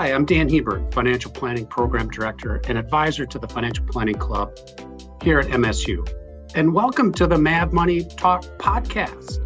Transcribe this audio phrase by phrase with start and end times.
[0.00, 4.56] Hi, I'm Dan Hebert, Financial Planning Program Director and Advisor to the Financial Planning Club
[5.22, 6.08] here at MSU.
[6.54, 9.40] And welcome to the Mad Money Talk podcast.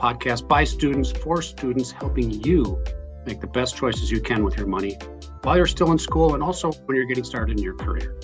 [0.00, 2.82] Podcast by students for students, helping you
[3.24, 4.98] make the best choices you can with your money
[5.44, 8.18] while you're still in school and also when you're getting started in your career.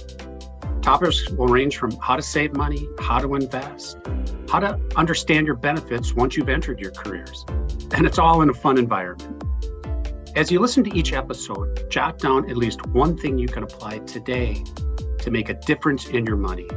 [0.83, 3.97] Topics will range from how to save money, how to invest,
[4.49, 7.47] how to understand your benefits once you've entered your careers.
[7.93, 9.40] And it's all in a fun environment.
[10.37, 13.99] As you listen to each episode, jot down at least one thing you can apply
[13.99, 14.63] today
[15.19, 16.69] to make a difference in your money.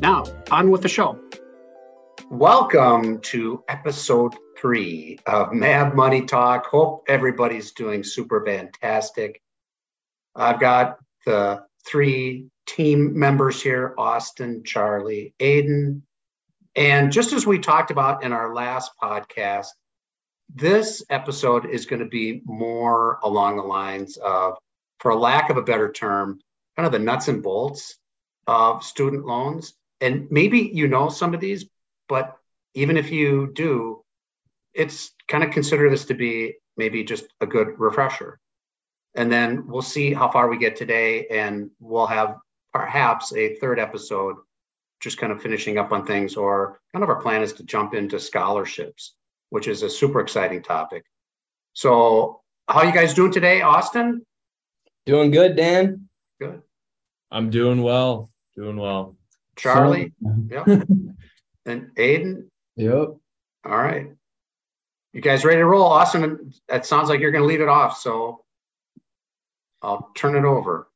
[0.00, 1.18] Now, on with the show.
[2.28, 6.66] Welcome to episode three of Mad Money Talk.
[6.66, 9.40] Hope everybody's doing super fantastic.
[10.34, 16.02] I've got the three team members here Austin, Charlie, Aiden.
[16.76, 19.68] And just as we talked about in our last podcast,
[20.54, 24.56] this episode is going to be more along the lines of,
[24.98, 26.40] for lack of a better term,
[26.76, 27.96] kind of the nuts and bolts
[28.46, 29.74] of student loans.
[30.00, 31.66] And maybe you know some of these,
[32.08, 32.36] but
[32.74, 34.02] even if you do,
[34.74, 38.38] it's kind of consider this to be maybe just a good refresher.
[39.14, 42.36] And then we'll see how far we get today, and we'll have
[42.72, 44.36] perhaps a third episode
[45.00, 47.94] just kind of finishing up on things, or kind of our plan is to jump
[47.94, 49.14] into scholarships
[49.50, 51.04] which is a super exciting topic.
[51.74, 54.24] So, how you guys doing today, Austin?
[55.06, 56.08] Doing good, Dan.
[56.40, 56.62] Good.
[57.30, 58.30] I'm doing well.
[58.56, 59.16] Doing well.
[59.56, 60.12] Charlie.
[60.48, 60.66] yep.
[61.66, 62.44] and Aiden.
[62.76, 63.16] Yep.
[63.66, 64.08] All right.
[65.12, 65.84] You guys ready to roll?
[65.84, 67.98] Austin, that sounds like you're going to lead it off.
[67.98, 68.44] So
[69.82, 70.88] I'll turn it over.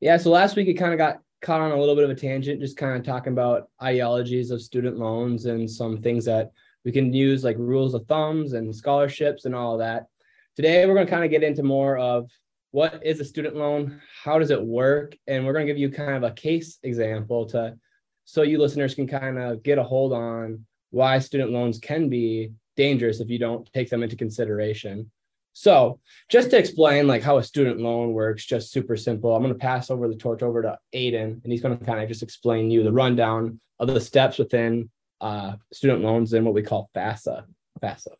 [0.00, 0.16] Yeah.
[0.16, 2.60] So last week it kind of got caught on a little bit of a tangent,
[2.60, 6.52] just kind of talking about ideologies of student loans and some things that
[6.86, 10.06] we can use like rules of thumbs and scholarships and all of that.
[10.54, 12.30] Today, we're going to kind of get into more of
[12.70, 15.90] what is a student loan, how does it work, and we're going to give you
[15.90, 17.76] kind of a case example to
[18.24, 22.52] so you listeners can kind of get a hold on why student loans can be
[22.76, 25.10] dangerous if you don't take them into consideration.
[25.54, 25.98] So,
[26.28, 29.34] just to explain like how a student loan works, just super simple.
[29.34, 32.00] I'm going to pass over the torch over to Aiden, and he's going to kind
[32.00, 34.88] of just explain you the rundown of the steps within
[35.20, 37.44] uh, student loans and what we call FAFSA.
[37.82, 38.12] FAFSA.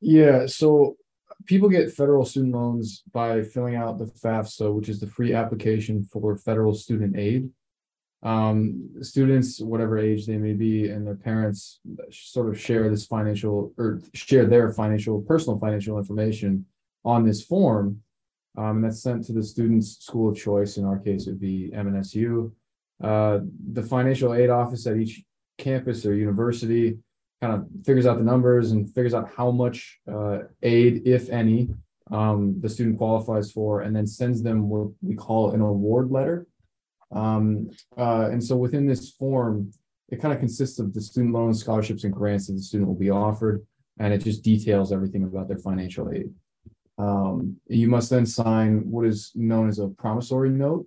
[0.00, 0.96] Yeah, so
[1.46, 6.04] people get federal student loans by filling out the FAFSA, which is the free application
[6.04, 7.50] for federal student aid.
[8.22, 11.80] Um, students, whatever age they may be, and their parents
[12.10, 16.64] sort of share this financial or share their financial, personal financial information
[17.04, 18.00] on this form.
[18.56, 20.78] Um, and that's sent to the student's school of choice.
[20.78, 22.50] In our case, it would be MNSU.
[23.02, 23.40] Uh,
[23.72, 25.22] the financial aid office at each
[25.58, 26.98] campus or university,
[27.40, 31.68] kind of figures out the numbers and figures out how much uh, aid, if any,
[32.10, 36.46] um, the student qualifies for, and then sends them what we call an award letter.
[37.12, 39.72] Um, uh, and so within this form,
[40.10, 42.96] it kind of consists of the student loans, scholarships, and grants that the student will
[42.96, 43.66] be offered,
[43.98, 46.30] and it just details everything about their financial aid.
[46.98, 50.86] Um, you must then sign what is known as a promissory note,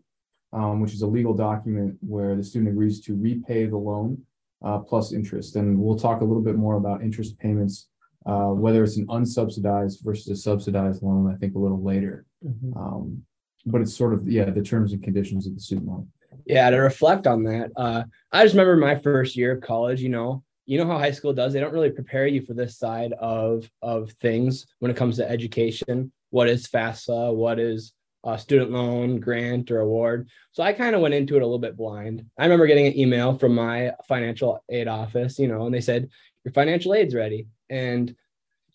[0.54, 4.22] um, which is a legal document where the student agrees to repay the loan
[4.64, 5.56] uh, plus interest.
[5.56, 7.90] And we'll talk a little bit more about interest payments,
[8.26, 12.26] uh, whether it's an unsubsidized versus a subsidized loan, I think a little later.
[12.46, 12.78] Mm-hmm.
[12.78, 13.24] Um,
[13.66, 16.08] but it's sort of, yeah, the terms and conditions of the student loan.
[16.46, 20.10] Yeah, to reflect on that, uh, I just remember my first year of college, you
[20.10, 23.14] know, you know how high school does they don't really prepare you for this side
[23.14, 28.72] of of things when it comes to education what is fafsa what is a student
[28.72, 30.30] loan grant or award.
[30.52, 32.26] So I kind of went into it a little bit blind.
[32.38, 36.10] I remember getting an email from my financial aid office, you know, and they said,
[36.44, 37.48] Your financial aid's ready.
[37.70, 38.16] And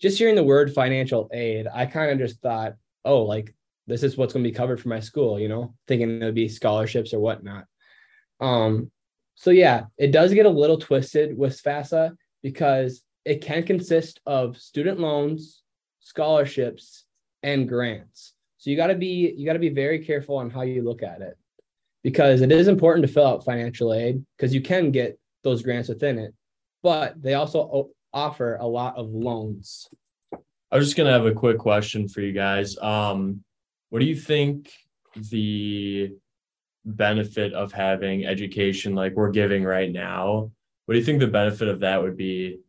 [0.00, 3.54] just hearing the word financial aid, I kind of just thought, oh, like
[3.86, 6.34] this is what's going to be covered for my school, you know, thinking it would
[6.34, 7.66] be scholarships or whatnot.
[8.40, 8.90] Um,
[9.34, 14.56] so yeah, it does get a little twisted with FAFSA because it can consist of
[14.56, 15.62] student loans,
[16.00, 17.04] scholarships,
[17.42, 18.31] and grants.
[18.62, 21.02] So you got to be you got to be very careful on how you look
[21.02, 21.36] at it
[22.04, 25.88] because it is important to fill out financial aid because you can get those grants
[25.88, 26.32] within it,
[26.80, 29.88] but they also offer a lot of loans.
[30.70, 32.78] I was just gonna have a quick question for you guys.
[32.78, 33.42] Um,
[33.90, 34.70] what do you think
[35.16, 36.12] the
[36.84, 40.52] benefit of having education like we're giving right now?
[40.86, 42.60] What do you think the benefit of that would be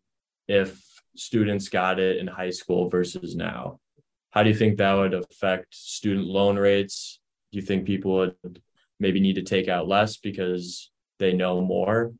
[0.47, 0.81] if
[1.15, 3.79] students got it in high school versus now?
[4.33, 7.19] How do you think that would affect student loan rates?
[7.51, 8.61] Do you think people would
[8.99, 10.89] maybe need to take out less because
[11.19, 12.13] they know more?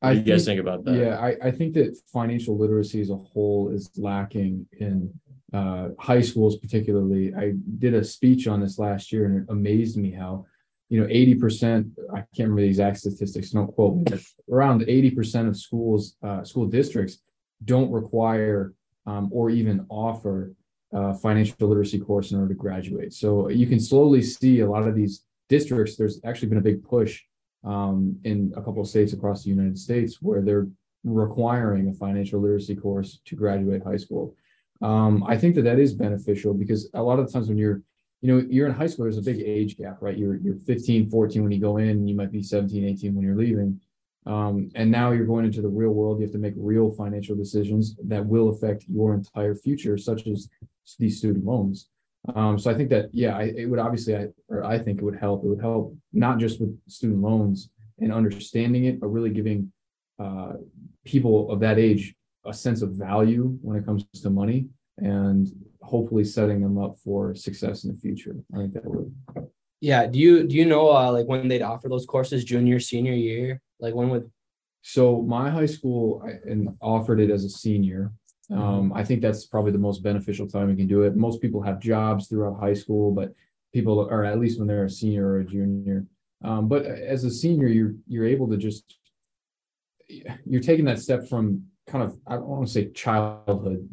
[0.00, 0.94] What I do you think, guys think about that?
[0.94, 5.12] Yeah, I, I think that financial literacy as a whole is lacking in
[5.52, 7.34] uh, high schools, particularly.
[7.34, 10.46] I did a speech on this last year, and it amazed me how,
[10.88, 14.20] you know, 80%, I can't remember the exact statistics, don't quote me, but
[14.50, 17.18] around 80% of schools, uh, school districts
[17.66, 18.72] don't require
[19.04, 20.54] um, or even offer
[20.92, 23.12] a financial literacy course in order to graduate.
[23.12, 26.82] So you can slowly see a lot of these districts, there's actually been a big
[26.82, 27.22] push
[27.64, 30.68] um, in a couple of states across the United States where they're
[31.04, 34.34] requiring a financial literacy course to graduate high school.
[34.80, 37.82] Um, I think that that is beneficial because a lot of the times when you're,
[38.22, 40.16] you know, you're in high school, there's a big age gap, right?
[40.16, 43.36] You're, you're 15, 14 when you go in, you might be 17, 18 when you're
[43.36, 43.80] leaving.
[44.26, 46.18] Um, and now you're going into the real world.
[46.18, 50.48] You have to make real financial decisions that will affect your entire future, such as
[50.98, 51.88] these student loans.
[52.34, 55.04] Um, so I think that, yeah, I, it would obviously, I, or I think it
[55.04, 55.44] would help.
[55.44, 59.72] It would help not just with student loans and understanding it, but really giving
[60.18, 60.52] uh,
[61.04, 64.66] people of that age a sense of value when it comes to money
[64.98, 65.48] and
[65.82, 68.36] hopefully setting them up for success in the future.
[68.54, 69.14] I think that would.
[69.80, 70.06] Yeah.
[70.06, 73.62] Do you do you know uh, like when they'd offer those courses, junior, senior year?
[73.78, 74.30] Like when would?
[74.82, 78.12] So my high school and offered it as a senior.
[78.52, 81.14] Um, I think that's probably the most beneficial time you can do it.
[81.16, 83.32] Most people have jobs throughout high school, but
[83.72, 86.04] people are at least when they're a senior or a junior.
[86.42, 88.96] Um, but as a senior, you're you're able to just
[90.44, 93.88] you're taking that step from kind of I don't want to say childhood,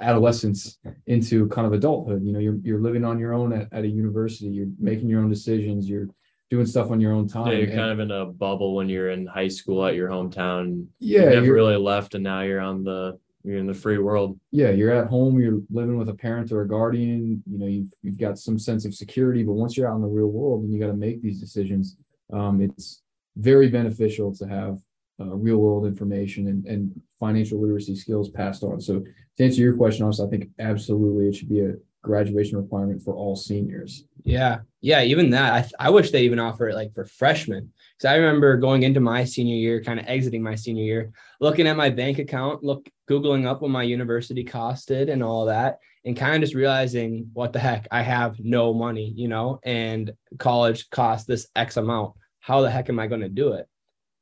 [0.00, 2.24] adolescence into kind of adulthood.
[2.24, 4.46] You know, you're you're living on your own at, at a university.
[4.46, 5.88] You're making your own decisions.
[5.88, 6.08] You're
[6.50, 7.48] doing stuff on your own time.
[7.48, 10.08] Yeah, you're And- kind of in a bubble when you're in high school at your
[10.08, 10.86] hometown.
[10.98, 14.38] yeah, you never really left, and now you're on the you're in the free world.
[14.50, 17.92] yeah, you're at home, you're living with a parent or a guardian, you know, you've,
[18.02, 20.72] you've got some sense of security, but once you're out in the real world and
[20.72, 21.96] you got to make these decisions,
[22.32, 23.02] um, it's
[23.36, 24.78] very beneficial to have
[25.20, 28.80] uh, real world information and, and financial literacy skills passed on.
[28.80, 29.02] So
[29.36, 33.14] to answer your question, also, I think absolutely it should be a graduation requirement for
[33.14, 34.04] all seniors.
[34.22, 34.60] Yeah.
[34.80, 35.02] Yeah.
[35.02, 35.72] Even that.
[35.80, 37.72] I, I wish they even offer it like for freshmen.
[38.00, 41.66] Cause I remember going into my senior year, kind of exiting my senior year, looking
[41.66, 46.16] at my bank account, look, Googling up what my university costed and all that, and
[46.16, 50.90] kind of just realizing what the heck, I have no money, you know, and college
[50.90, 52.14] costs this X amount.
[52.40, 53.66] How the heck am I going to do it?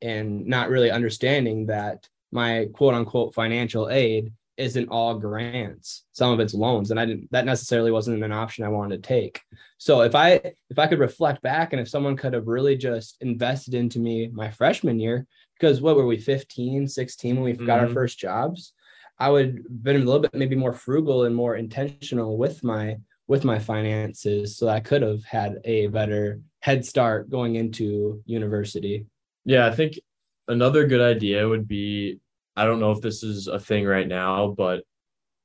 [0.00, 6.04] And not really understanding that my quote unquote financial aid isn't all grants.
[6.12, 9.08] Some of it's loans and i didn't that necessarily wasn't an option i wanted to
[9.08, 9.40] take.
[9.78, 13.16] So if i if i could reflect back and if someone could have really just
[13.20, 15.26] invested into me my freshman year
[15.58, 17.94] because what were we 15 16 when we got our Mhm.
[17.94, 18.72] first jobs
[19.18, 22.96] i would been a little bit maybe more frugal and more intentional with my
[23.28, 29.06] with my finances so i could have had a better head start going into university.
[29.44, 30.00] Yeah, I think
[30.48, 32.18] another good idea would be
[32.56, 34.82] I don't know if this is a thing right now, but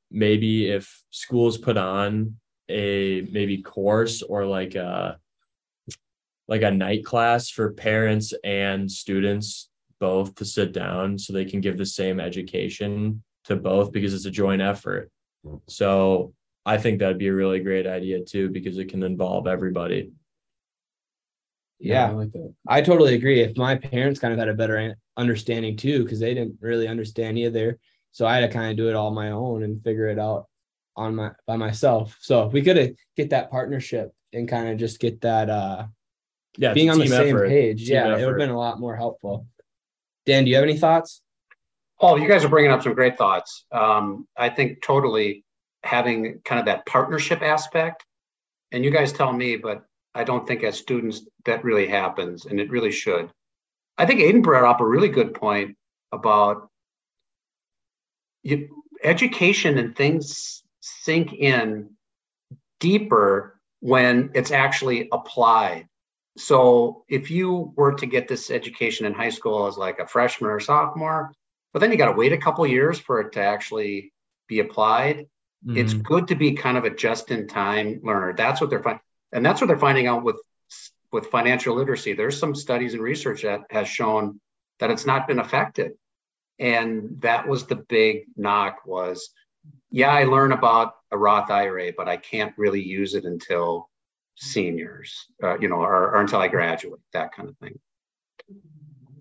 [0.09, 2.37] maybe if schools put on
[2.69, 5.17] a maybe course or like a
[6.47, 9.69] like a night class for parents and students
[9.99, 14.25] both to sit down so they can give the same education to both because it's
[14.25, 15.09] a joint effort.
[15.45, 15.61] Mm.
[15.67, 16.33] So
[16.65, 20.11] I think that'd be a really great idea too because it can involve everybody.
[21.81, 22.53] Yeah I like that.
[22.67, 23.41] I totally agree.
[23.41, 27.37] If my parents kind of had a better understanding too, because they didn't really understand
[27.37, 27.79] either,
[28.11, 30.47] so I had to kind of do it all my own and figure it out
[30.95, 32.17] on my by myself.
[32.21, 35.85] So if we could get that partnership and kind of just get that uh
[36.57, 37.49] Yeah, being on the team same effort.
[37.49, 39.47] page, Team yeah, it would have been a lot more helpful.
[40.25, 41.21] Dan, do you have any thoughts?
[41.99, 43.65] Oh, you guys are bringing up some great thoughts.
[43.71, 45.43] Um, I think totally
[45.83, 48.05] having kind of that partnership aspect,
[48.71, 49.83] and you guys tell me, but
[50.13, 53.31] I don't think as students that really happens, and it really should.
[53.97, 55.77] I think Aiden brought up a really good point
[56.11, 56.69] about
[58.43, 61.91] you, education and things sink in
[62.79, 65.87] deeper when it's actually applied.
[66.37, 70.49] So if you were to get this education in high school as like a freshman
[70.49, 71.33] or sophomore,
[71.73, 74.11] but then you got to wait a couple years for it to actually
[74.47, 75.27] be applied.
[75.67, 76.03] It's Mhm.
[76.03, 78.33] good to be kind of a just-in-time learner.
[78.33, 80.41] That's what they're finding, and that's what they're finding out with
[81.11, 82.13] with financial literacy.
[82.13, 84.39] There's some studies and research that has shown
[84.79, 85.93] that it's not been affected,
[86.59, 88.85] and that was the big knock.
[88.85, 89.29] Was
[89.89, 93.89] yeah, I learn about a Roth IRA, but I can't really use it until
[94.35, 97.79] seniors, uh, you know, or, or until I graduate, that kind of thing.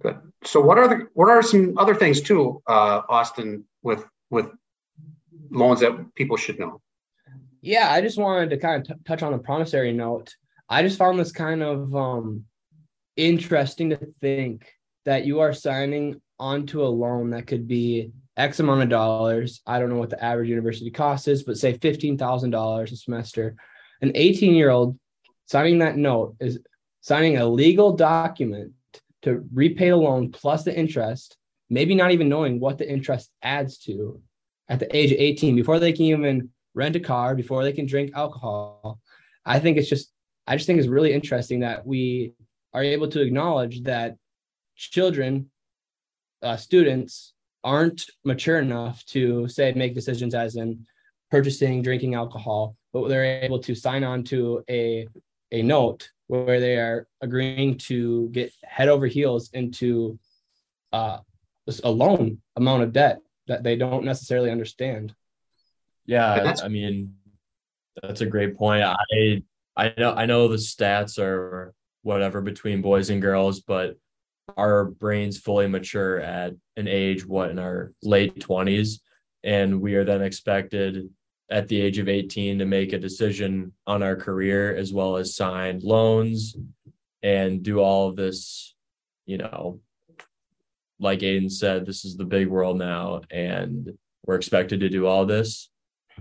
[0.00, 0.18] Good.
[0.44, 4.46] So, what are the what are some other things too, uh, Austin, with with
[5.50, 6.80] loans that people should know?
[7.62, 10.34] Yeah, I just wanted to kind of t- touch on a promissory note.
[10.68, 12.44] I just found this kind of um,
[13.16, 14.66] interesting to think
[15.04, 19.60] that you are signing onto a loan that could be X amount of dollars.
[19.66, 23.56] I don't know what the average university cost is, but say $15,000 a semester.
[24.00, 24.98] An 18 year old
[25.46, 26.58] signing that note is
[27.02, 28.72] signing a legal document
[29.22, 31.36] to repay the loan plus the interest,
[31.68, 34.20] maybe not even knowing what the interest adds to
[34.68, 37.86] at the age of 18 before they can even rent a car, before they can
[37.86, 39.00] drink alcohol.
[39.44, 40.12] I think it's just,
[40.46, 42.34] I just think it's really interesting that we
[42.72, 44.16] are able to acknowledge that
[44.76, 45.50] children,
[46.42, 50.86] uh, students aren't mature enough to say make decisions as in
[51.30, 55.06] purchasing, drinking alcohol, but they're able to sign on to a
[55.52, 60.18] a note where they are agreeing to get head over heels into
[60.92, 61.18] uh,
[61.82, 65.12] a loan amount of debt that they don't necessarily understand.
[66.06, 67.14] Yeah, I mean,
[68.02, 68.82] that's a great point.
[68.84, 69.42] I
[69.76, 73.96] I know I know the stats are whatever between boys and girls, but
[74.56, 79.00] our brains fully mature at an age what in our late 20s
[79.44, 81.08] and we are then expected
[81.50, 85.36] at the age of 18 to make a decision on our career as well as
[85.36, 86.56] sign loans
[87.22, 88.74] and do all of this
[89.26, 89.80] you know
[90.98, 93.92] like aiden said this is the big world now and
[94.26, 95.69] we're expected to do all this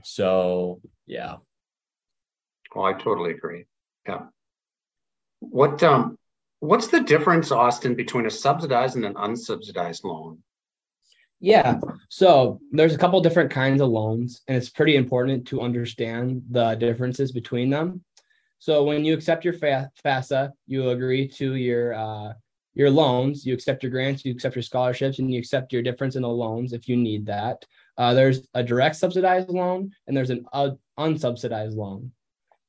[0.04, 1.36] so yeah
[2.76, 3.66] oh i totally agree
[4.08, 4.22] yeah
[5.40, 6.18] what um
[6.60, 10.42] what's the difference austin between a subsidized and an unsubsidized loan
[11.42, 11.80] yeah.
[12.10, 16.76] So there's a couple different kinds of loans, and it's pretty important to understand the
[16.76, 18.04] differences between them.
[18.60, 22.34] So when you accept your FAFSA, you agree to your uh,
[22.74, 26.18] your loans, you accept your grants, you accept your scholarships, and you accept your difference
[26.18, 27.66] in the loans if you need that.
[28.00, 32.12] Uh, there's a direct subsidized loan, and there's an uh, unsubsidized loan.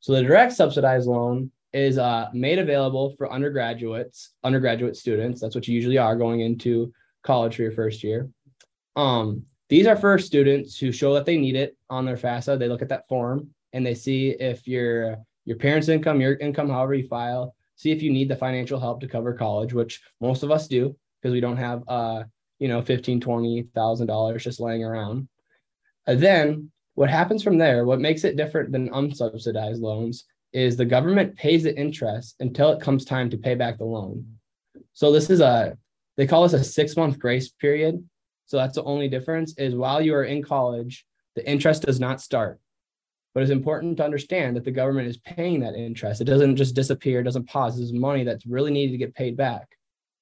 [0.01, 5.41] So the direct subsidized loan is uh, made available for undergraduates, undergraduate students.
[5.41, 8.29] That's what you usually are going into college for your first year.
[8.97, 12.59] Um, these are for students who show that they need it on their FAFSA.
[12.59, 16.69] They look at that form and they see if your your parents' income, your income,
[16.69, 20.43] however you file, see if you need the financial help to cover college, which most
[20.43, 22.25] of us do because we don't have uh,
[22.61, 25.29] you know, fifteen, twenty thousand dollars just laying around.
[26.07, 30.85] And then what happens from there, what makes it different than unsubsidized loans is the
[30.85, 34.25] government pays the interest until it comes time to pay back the loan.
[34.93, 35.77] So this is a
[36.17, 38.05] they call this a six month grace period
[38.51, 42.21] so that's the only difference is while you are in college, the interest does not
[42.21, 42.59] start.
[43.33, 46.21] But it's important to understand that the government is paying that interest.
[46.21, 47.77] It doesn't just disappear, it doesn't pause.
[47.77, 49.69] This is money that's really needed to get paid back.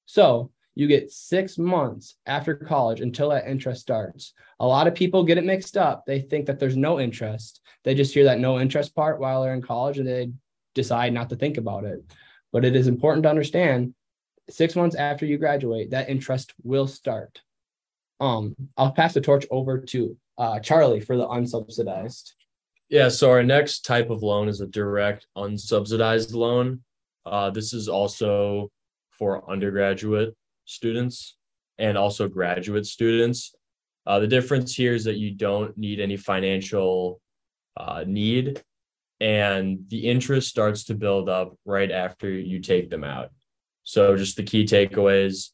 [0.05, 4.33] So you get six months after college until that interest starts.
[4.61, 6.05] A lot of people get it mixed up.
[6.05, 7.59] They think that there's no interest.
[7.83, 10.31] They just hear that no interest part while they're in college and they
[10.75, 12.01] decide not to think about it.
[12.53, 13.93] But it is important to understand
[14.49, 17.41] six months after you graduate, that interest will start.
[18.21, 22.31] Um, I'll pass the torch over to uh, Charlie for the unsubsidized.
[22.87, 26.83] Yeah, so our next type of loan is a direct unsubsidized loan.
[27.25, 28.71] Uh, this is also
[29.11, 30.33] for undergraduate
[30.69, 31.35] students
[31.77, 33.55] and also graduate students.
[34.05, 37.19] Uh, the difference here is that you don't need any financial
[37.77, 38.61] uh, need,
[39.19, 43.29] and the interest starts to build up right after you take them out.
[43.83, 45.49] So, just the key takeaways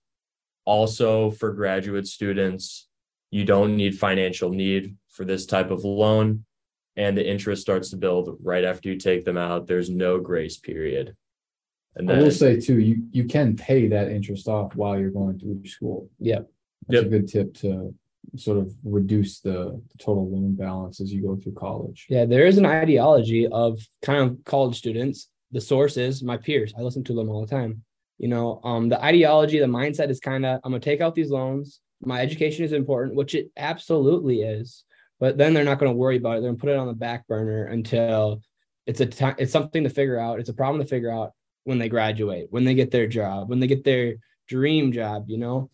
[0.65, 2.87] also, for graduate students,
[3.29, 6.45] you don't need financial need for this type of loan,
[6.95, 9.67] and the interest starts to build right after you take them out.
[9.67, 11.15] There's no grace period.
[11.95, 15.39] And I will say too, you you can pay that interest off while you're going
[15.39, 16.09] through school.
[16.19, 16.49] Yep.
[16.87, 17.05] That's yep.
[17.05, 17.93] a good tip to
[18.35, 22.05] sort of reduce the, the, total loan balance as you go through college.
[22.09, 25.29] Yeah, there is an ideology of kind of college students.
[25.51, 26.73] The source is my peers.
[26.77, 27.83] I listen to them all the time.
[28.17, 31.29] You know, um, the ideology, the mindset is kind of I'm gonna take out these
[31.29, 31.79] loans.
[32.01, 34.83] My education is important, which it absolutely is.
[35.19, 36.41] But then they're not going to worry about it.
[36.41, 38.41] They're going to put it on the back burner until
[38.85, 39.35] it's a time.
[39.37, 40.39] It's something to figure out.
[40.39, 41.31] It's a problem to figure out
[41.65, 44.15] when they graduate, when they get their job, when they get their
[44.47, 45.25] dream job.
[45.27, 45.69] You know,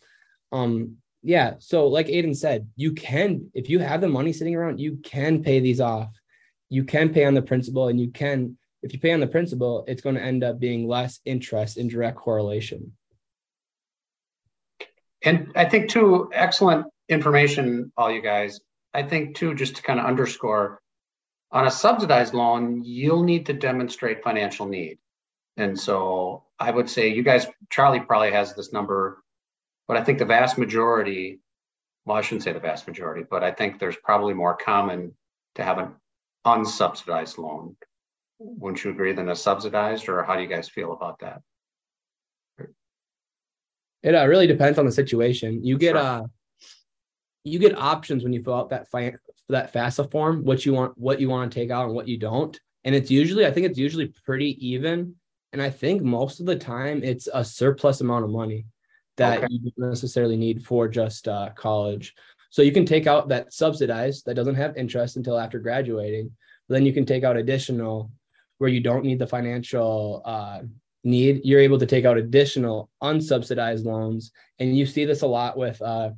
[0.51, 1.55] um, yeah.
[1.59, 5.43] So like Aiden said, you can if you have the money sitting around, you can
[5.43, 6.09] pay these off.
[6.69, 9.83] You can pay on the principal, and you can if you pay on the principal,
[9.87, 12.93] it's going to end up being less interest in direct correlation.
[15.23, 18.59] And I think too, excellent information, all you guys.
[18.93, 20.81] I think too, just to kind of underscore,
[21.51, 24.97] on a subsidized loan, you'll need to demonstrate financial need.
[25.57, 29.23] And so I would say you guys, Charlie probably has this number,
[29.87, 31.39] but I think the vast majority,
[32.05, 35.13] well, I shouldn't say the vast majority, but I think there's probably more common
[35.55, 35.89] to have an
[36.45, 37.75] unsubsidized loan
[38.43, 41.41] wouldn't you agree, than a subsidized, or how do you guys feel about that?
[44.03, 45.63] It uh, really depends on the situation.
[45.63, 45.97] You get sure.
[45.97, 46.23] uh
[47.43, 49.15] you get options when you fill out that fi-
[49.49, 52.17] that FAFSA form, what you want, what you want to take out and what you
[52.17, 52.59] don't.
[52.83, 55.15] And it's usually, I think it's usually pretty even.
[55.53, 58.65] And I think most of the time it's a surplus amount of money
[59.17, 59.47] that okay.
[59.49, 62.15] you don't necessarily need for just uh, college.
[62.49, 66.31] So you can take out that subsidized that doesn't have interest until after graduating.
[66.69, 68.11] Then you can take out additional
[68.57, 70.61] where you don't need the financial uh,
[71.03, 71.41] need.
[71.43, 75.81] You're able to take out additional unsubsidized loans, and you see this a lot with
[75.81, 76.11] uh,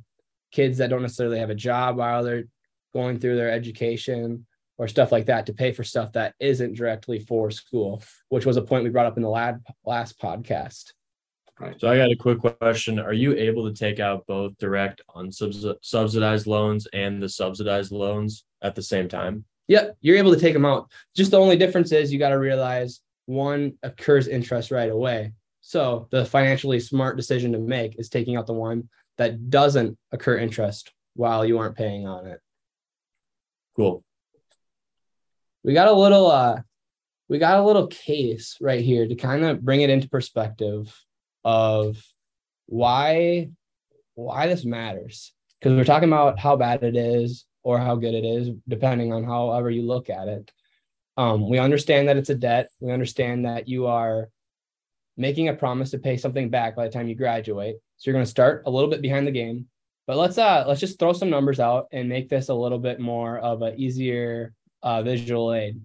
[0.52, 2.44] kids that don't necessarily have a job while they're
[2.92, 4.46] going through their education
[4.78, 8.56] or stuff like that to pay for stuff that isn't directly for school, which was
[8.56, 10.92] a point we brought up in the lad, last podcast.
[11.60, 11.80] Right.
[11.80, 12.98] So I got a quick question.
[12.98, 18.74] Are you able to take out both direct unsubsidized loans and the subsidized loans at
[18.74, 19.44] the same time?
[19.68, 20.90] Yep, you're able to take them out.
[21.14, 25.32] Just the only difference is you got to realize one occurs interest right away.
[25.60, 30.36] So the financially smart decision to make is taking out the one that doesn't occur
[30.36, 32.40] interest while you aren't paying on it.
[33.76, 34.02] Cool.
[35.64, 36.60] We got a little uh
[37.28, 40.94] we got a little case right here to kind of bring it into perspective
[41.42, 42.02] of
[42.66, 43.50] why
[44.14, 45.32] why this matters.
[45.58, 49.24] Because we're talking about how bad it is or how good it is depending on
[49.24, 50.52] however you look at it.
[51.16, 52.70] Um, we understand that it's a debt.
[52.80, 54.28] We understand that you are
[55.16, 57.76] making a promise to pay something back by the time you graduate.
[57.96, 59.66] So you're going to start a little bit behind the game.
[60.06, 63.00] But let's uh let's just throw some numbers out and make this a little bit
[63.00, 64.52] more of an easier
[64.84, 65.80] uh, visual aid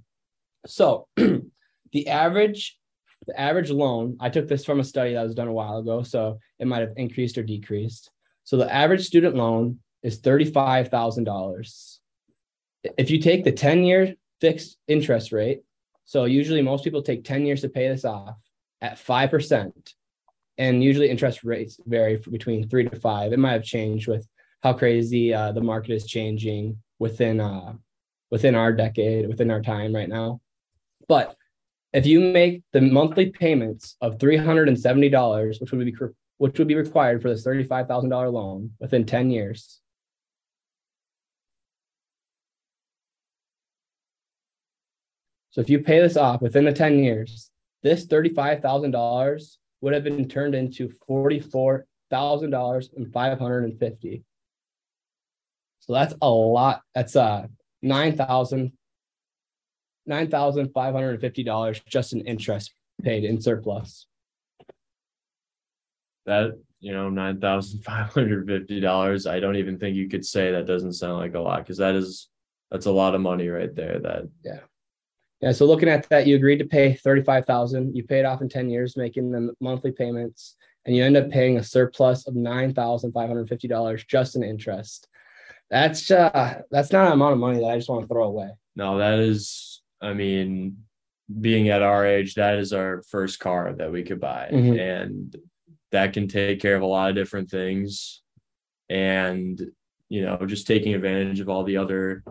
[0.67, 2.79] so the average
[3.27, 6.03] the average loan, I took this from a study that was done a while ago,
[6.03, 8.09] so it might have increased or decreased.
[8.43, 11.97] So the average student loan is $35,000.
[12.97, 15.61] If you take the 10 year fixed interest rate,
[16.05, 18.35] so usually most people take 10 years to pay this off
[18.81, 19.93] at 5%.
[20.57, 23.31] And usually interest rates vary between three to five.
[23.31, 24.27] It might have changed with
[24.61, 27.73] how crazy uh, the market is changing within uh,
[28.31, 30.41] within our decade, within our time right now.
[31.07, 31.35] But
[31.93, 35.95] if you make the monthly payments of $370, which would be
[36.37, 39.81] which would be required for this $35,000 loan within 10 years,
[45.51, 47.49] So if you pay this off within the 10 years,
[47.81, 54.23] this $35,000 would have been turned into $44,000 and 550.
[55.79, 56.81] So that's a lot.
[56.93, 57.47] That's uh
[57.81, 58.71] 9,000
[60.09, 64.07] nine thousand five hundred and fifty dollars just in interest paid in surplus.
[66.25, 69.25] That you know nine thousand five hundred fifty dollars.
[69.25, 71.95] I don't even think you could say that doesn't sound like a lot because that
[71.95, 72.27] is
[72.71, 73.99] that's a lot of money right there.
[73.99, 74.59] That yeah.
[75.41, 77.95] Yeah, so looking at that, you agreed to pay thirty-five thousand.
[77.95, 81.57] You paid off in ten years, making the monthly payments, and you end up paying
[81.57, 85.07] a surplus of nine thousand five hundred fifty dollars just in interest.
[85.69, 88.49] That's uh, that's not an amount of money that I just want to throw away.
[88.75, 90.77] No, that is I mean,
[91.41, 94.49] being at our age, that is our first car that we could buy.
[94.51, 94.79] Mm-hmm.
[94.79, 95.35] And
[95.91, 98.21] that can take care of a lot of different things.
[98.89, 99.59] And,
[100.07, 102.23] you know, just taking advantage of all the other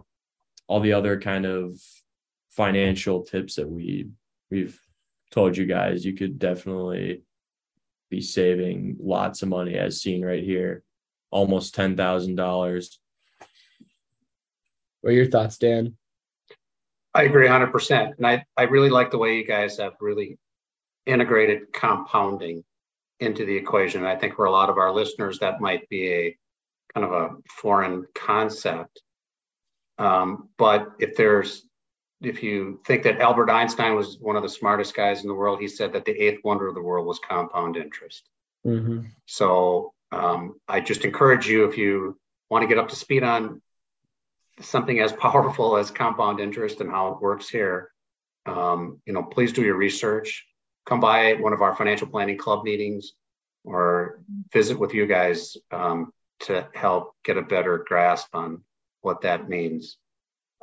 [0.67, 1.81] all the other kind of
[2.51, 4.09] financial tips that we
[4.51, 4.79] we've
[5.31, 7.23] told you guys, you could definitely
[8.11, 10.83] be saving lots of money as seen right here.
[11.31, 12.99] Almost ten thousand dollars.
[15.09, 15.97] What are your thoughts, Dan?
[17.15, 18.19] I agree 100%.
[18.19, 20.37] And I, I really like the way you guys have really
[21.07, 22.63] integrated compounding
[23.19, 24.05] into the equation.
[24.05, 26.39] I think for a lot of our listeners, that might be a
[26.93, 29.01] kind of a foreign concept.
[29.97, 31.63] Um, but if there's,
[32.21, 35.59] if you think that Albert Einstein was one of the smartest guys in the world,
[35.59, 38.29] he said that the eighth wonder of the world was compound interest.
[38.67, 39.07] Mm-hmm.
[39.25, 42.19] So um, I just encourage you, if you
[42.51, 43.63] want to get up to speed on
[44.61, 47.91] something as powerful as compound interest and how it works here,
[48.47, 50.47] um, you know, please do your research.
[50.87, 53.13] Come by one of our financial planning club meetings
[53.65, 58.63] or visit with you guys um, to help get a better grasp on
[59.03, 59.99] what that means.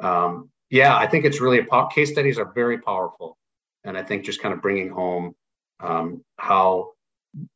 [0.01, 3.38] Um, yeah, I think it's really a po- case studies are very powerful,
[3.84, 5.36] and I think just kind of bringing home
[5.79, 6.91] um, how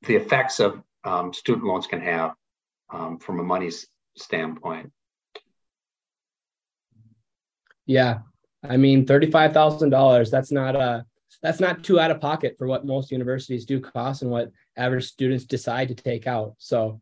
[0.04, 2.34] the effects of um, student loans can have
[2.92, 3.72] um, from a money
[4.16, 4.92] standpoint.
[7.90, 8.20] Yeah.
[8.64, 11.06] I mean, $35,000, that's not a,
[11.42, 15.06] that's not too out of pocket for what most universities do cost and what average
[15.06, 16.54] students decide to take out.
[16.60, 17.02] So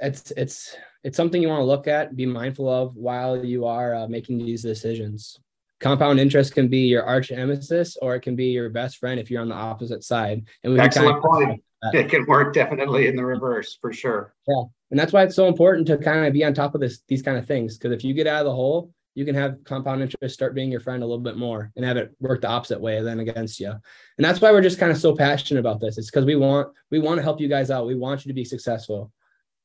[0.00, 3.94] it's, it's, it's something you want to look at, be mindful of while you are
[3.94, 5.38] uh, making these decisions.
[5.78, 9.30] Compound interest can be your arch nemesis, or it can be your best friend if
[9.30, 10.44] you're on the opposite side.
[10.64, 11.62] And we excellent point.
[11.92, 14.34] It can work definitely in the reverse for sure.
[14.48, 17.02] Yeah, And that's why it's so important to kind of be on top of this
[17.08, 17.78] these kind of things.
[17.78, 20.70] Because if you get out of the hole, you can have compound interest start being
[20.70, 23.60] your friend a little bit more and have it work the opposite way than against
[23.60, 23.70] you.
[23.70, 25.98] And that's why we're just kind of so passionate about this.
[25.98, 27.86] It's because we want we want to help you guys out.
[27.86, 29.12] We want you to be successful.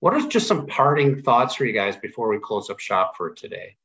[0.00, 3.30] What are just some parting thoughts for you guys before we close up shop for
[3.30, 3.76] today?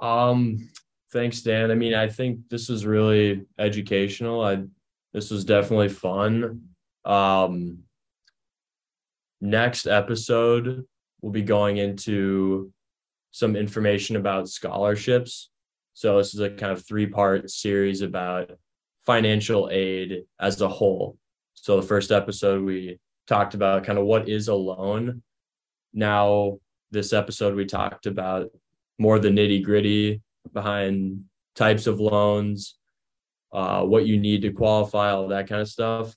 [0.00, 0.68] Um,
[1.12, 1.70] thanks, Dan.
[1.70, 4.42] I mean, I think this was really educational.
[4.42, 4.64] I
[5.12, 6.62] this was definitely fun.
[7.04, 7.84] Um,
[9.40, 10.84] next episode,
[11.22, 12.72] we'll be going into
[13.30, 15.50] some information about scholarships.
[15.94, 18.50] So this is a kind of three part series about
[19.06, 21.16] financial aid as a whole.
[21.54, 25.22] So the first episode we talked about kind of what is a loan
[25.94, 26.58] now
[26.90, 28.50] this episode we talked about
[28.98, 30.20] more the nitty gritty
[30.52, 32.76] behind types of loans
[33.52, 36.14] uh, what you need to qualify all that kind of stuff.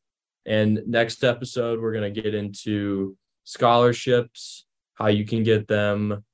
[0.47, 6.25] And next episode we're going to get into scholarships how you can get them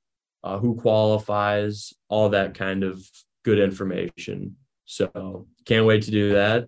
[0.42, 3.06] uh, who qualifies all that kind of
[3.44, 4.56] good information.
[4.86, 6.64] So can't wait to do that.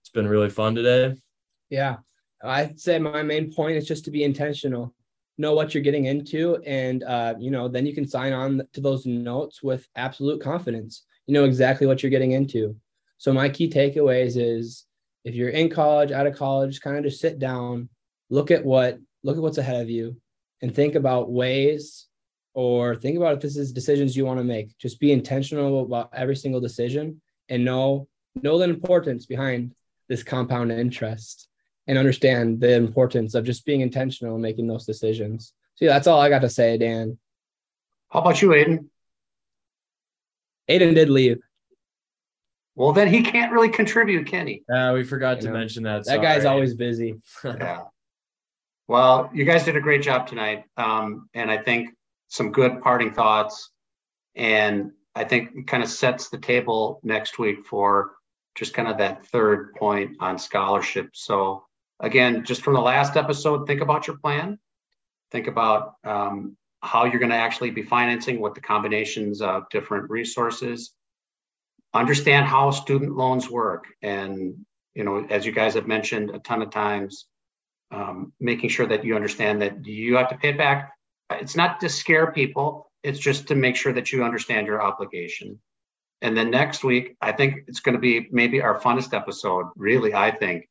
[0.00, 1.16] It's been really fun today.
[1.68, 1.98] Yeah.
[2.42, 4.94] I'd say my main point is just to be intentional
[5.40, 8.80] know what you're getting into and uh, you know then you can sign on to
[8.80, 11.04] those notes with absolute confidence.
[11.26, 12.76] You know exactly what you're getting into.
[13.18, 14.86] So my key takeaways is
[15.24, 17.88] if you're in college out of college kind of just sit down
[18.30, 20.16] look at what look at what's ahead of you
[20.62, 22.06] and think about ways
[22.54, 24.76] or think about if this is decisions you want to make.
[24.78, 28.08] Just be intentional about every single decision and know
[28.42, 29.74] know the importance behind
[30.08, 31.48] this compound interest
[31.90, 35.52] and understand the importance of just being intentional and making those decisions.
[35.74, 37.18] So yeah, that's all I got to say, Dan.
[38.10, 38.86] How about you, Aiden?
[40.70, 41.40] Aiden did leave.
[42.76, 44.62] Well, then he can't really contribute, can he?
[44.68, 46.04] Yeah, uh, we forgot you to know, mention that.
[46.04, 47.16] That guy's always busy.
[47.44, 47.82] yeah.
[48.86, 50.66] Well, you guys did a great job tonight.
[50.76, 51.90] Um, and I think
[52.28, 53.70] some good parting thoughts.
[54.36, 58.12] And I think it kind of sets the table next week for
[58.54, 61.10] just kind of that third point on scholarship.
[61.14, 61.64] So
[62.00, 64.58] again, just from the last episode, think about your plan.
[65.30, 70.10] Think about um, how you're going to actually be financing, what the combinations of different
[70.10, 70.92] resources.
[71.92, 74.54] Understand how student loans work, and
[74.94, 77.26] you know, as you guys have mentioned a ton of times,
[77.90, 80.92] um, making sure that you understand that you have to pay it back.
[81.32, 85.60] It's not to scare people; it's just to make sure that you understand your obligation.
[86.22, 89.66] And then next week, I think it's going to be maybe our funnest episode.
[89.74, 90.68] Really, I think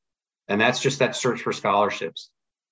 [0.50, 2.30] and that's just that search for scholarships.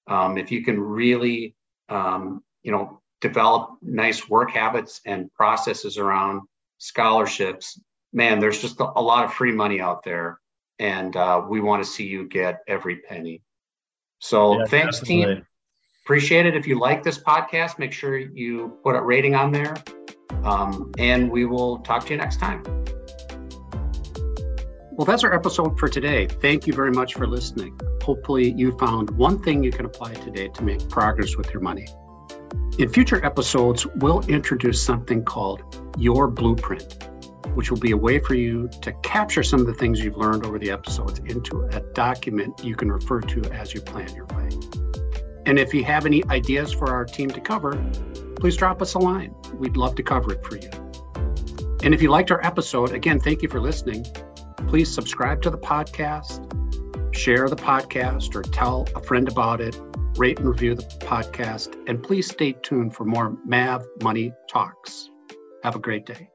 [0.07, 1.55] Um, if you can really,
[1.89, 6.41] um, you know, develop nice work habits and processes around
[6.79, 7.79] scholarships,
[8.11, 10.39] man, there's just a, a lot of free money out there,
[10.79, 13.41] and uh, we want to see you get every penny.
[14.19, 15.35] So yeah, thanks, definitely.
[15.35, 15.45] team.
[16.03, 16.55] Appreciate it.
[16.55, 19.75] If you like this podcast, make sure you put a rating on there,
[20.43, 22.63] um, and we will talk to you next time.
[24.97, 26.25] Well, that's our episode for today.
[26.25, 27.79] Thank you very much for listening.
[28.01, 31.85] Hopefully, you found one thing you can apply today to make progress with your money.
[32.79, 37.07] In future episodes, we'll introduce something called Your Blueprint,
[37.53, 40.47] which will be a way for you to capture some of the things you've learned
[40.47, 44.49] over the episodes into a document you can refer to as you plan your way.
[45.45, 47.75] And if you have any ideas for our team to cover,
[48.37, 49.35] please drop us a line.
[49.53, 50.71] We'd love to cover it for you.
[51.83, 54.03] And if you liked our episode, again, thank you for listening.
[54.67, 56.43] Please subscribe to the podcast,
[57.15, 59.79] share the podcast, or tell a friend about it,
[60.17, 65.09] rate and review the podcast, and please stay tuned for more MAV Money Talks.
[65.63, 66.29] Have a great day.